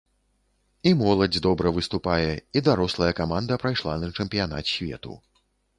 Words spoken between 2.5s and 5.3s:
і дарослая каманда прайшла на чэмпіянат свету.